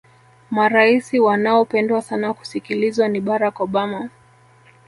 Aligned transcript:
maraisi 0.51 1.19
wanaopendwa 1.19 2.01
sana 2.01 2.33
kusikilizwa 2.33 3.07
ni 3.07 3.21
barack 3.21 3.59
obama 3.61 4.09